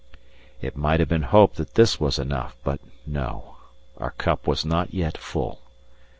It 0.61 0.75
might 0.75 0.99
have 0.99 1.09
been 1.09 1.21
hoped 1.21 1.57
that 1.57 1.75
this 1.75 1.99
was 1.99 2.17
enough, 2.17 2.55
but 2.63 2.81
no! 3.05 3.57
our 3.99 4.09
cup 4.09 4.47
was 4.47 4.65
not 4.65 4.95
yet 4.95 5.15
full. 5.15 5.61